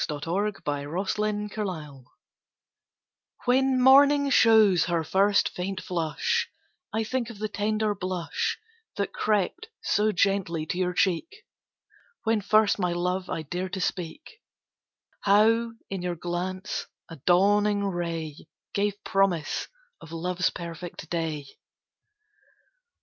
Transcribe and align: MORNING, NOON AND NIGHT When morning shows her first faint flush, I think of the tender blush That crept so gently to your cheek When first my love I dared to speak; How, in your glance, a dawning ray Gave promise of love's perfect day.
MORNING, 0.09 0.55
NOON 0.65 1.07
AND 1.19 1.55
NIGHT 1.55 2.01
When 3.45 3.79
morning 3.79 4.31
shows 4.31 4.85
her 4.85 5.03
first 5.03 5.49
faint 5.49 5.79
flush, 5.79 6.49
I 6.91 7.03
think 7.03 7.29
of 7.29 7.37
the 7.37 7.47
tender 7.47 7.93
blush 7.93 8.57
That 8.97 9.13
crept 9.13 9.67
so 9.83 10.11
gently 10.11 10.65
to 10.65 10.79
your 10.79 10.93
cheek 10.93 11.45
When 12.23 12.41
first 12.41 12.79
my 12.79 12.93
love 12.93 13.29
I 13.29 13.43
dared 13.43 13.73
to 13.73 13.79
speak; 13.81 14.41
How, 15.19 15.73
in 15.91 16.01
your 16.01 16.15
glance, 16.15 16.87
a 17.07 17.17
dawning 17.17 17.83
ray 17.85 18.47
Gave 18.73 19.03
promise 19.03 19.67
of 20.01 20.11
love's 20.11 20.49
perfect 20.49 21.11
day. 21.11 21.45